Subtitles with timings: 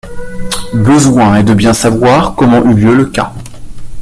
[0.73, 3.31] Besoing est de bien sçavoir comment eut lieu le cas.